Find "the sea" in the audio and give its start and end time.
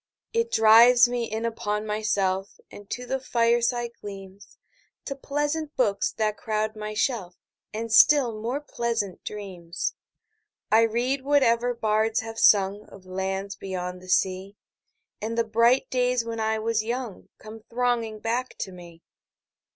14.01-14.57